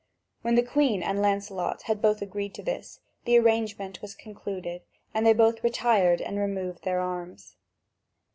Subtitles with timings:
[0.41, 4.81] When the Queen and Lancelot had both agreed to this, the arrangement was concluded,
[5.13, 7.55] and they both retired and removed their arms.